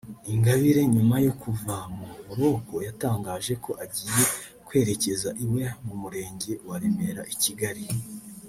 [0.31, 4.23] Ingabire nyuma yo kuva mu buroko yatangaje ko agiye
[4.67, 7.85] kwerekeza iwe mu murenge wa Remera I Kigali